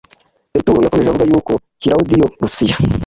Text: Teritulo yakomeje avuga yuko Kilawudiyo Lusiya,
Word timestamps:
Teritulo 0.51 0.77
yakomeje 0.85 1.09
avuga 1.11 1.25
yuko 1.31 1.51
Kilawudiyo 1.81 2.25
Lusiya, 2.39 2.75